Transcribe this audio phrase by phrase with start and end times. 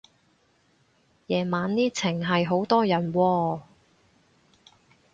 [1.27, 3.61] 夜晚呢程係好多人喎